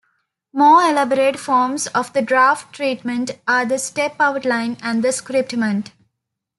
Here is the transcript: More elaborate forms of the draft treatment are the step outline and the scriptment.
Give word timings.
More 0.51 0.81
elaborate 0.89 1.37
forms 1.37 1.85
of 1.85 2.11
the 2.13 2.23
draft 2.23 2.73
treatment 2.73 3.37
are 3.47 3.65
the 3.67 3.77
step 3.77 4.15
outline 4.19 4.77
and 4.81 5.03
the 5.03 5.09
scriptment. 5.11 5.91